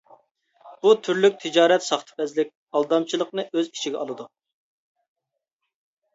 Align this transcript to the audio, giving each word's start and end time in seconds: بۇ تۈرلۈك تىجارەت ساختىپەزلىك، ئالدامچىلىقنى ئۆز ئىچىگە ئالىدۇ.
بۇ 0.85 0.93
تۈرلۈك 1.07 1.35
تىجارەت 1.43 1.85
ساختىپەزلىك، 1.89 2.49
ئالدامچىلىقنى 2.81 3.47
ئۆز 3.51 3.71
ئىچىگە 3.75 4.01
ئالىدۇ. 4.03 4.27